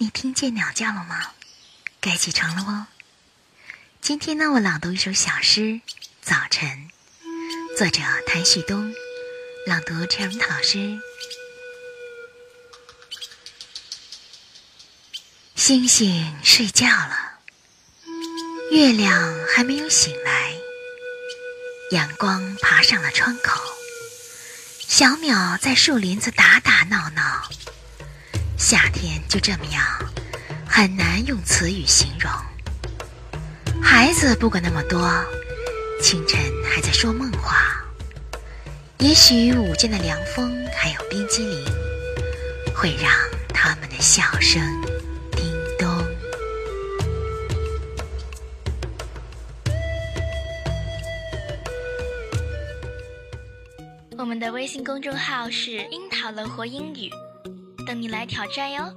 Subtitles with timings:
[0.00, 1.32] 你听见鸟叫了吗？
[2.00, 2.86] 该起床了哦。
[4.00, 5.60] 今天呢，我朗读一首小诗
[6.22, 6.88] 《早晨》，
[7.76, 8.94] 作者谭旭东，
[9.66, 11.00] 朗读陈荣老师。
[15.56, 17.40] 星星睡觉了，
[18.70, 20.54] 月亮还没有醒来，
[21.90, 23.60] 阳光爬上了窗口，
[24.78, 27.50] 小鸟在树林子打打闹闹。
[28.70, 29.82] 夏天就这么样，
[30.68, 32.30] 很难用词语形容。
[33.82, 35.10] 孩子不管那么多，
[36.02, 37.82] 清晨还在说梦话。
[38.98, 41.64] 也许午间的凉风还有冰激凌，
[42.76, 43.10] 会让
[43.54, 44.60] 他们的笑声
[45.32, 45.88] 叮咚。
[54.18, 57.10] 我们的微信公众号是“樱桃乐活英语”。
[57.88, 58.92] 等你来挑战哟！